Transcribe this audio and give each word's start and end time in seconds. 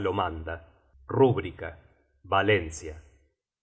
lo 0.01 0.11
manda. 0.13 0.65
Rubrica. 1.07 1.77
Valencia. 2.23 2.99